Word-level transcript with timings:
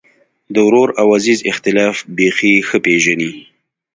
د 0.53 0.55
ورور 0.67 0.89
او 1.01 1.07
عزیز 1.17 1.39
اختلاف 1.51 1.95
بېخي 2.15 2.53
ښه 2.67 2.77
پېژني. 2.85 3.31